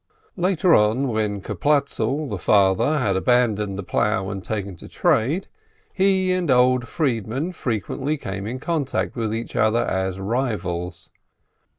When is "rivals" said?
10.19-11.11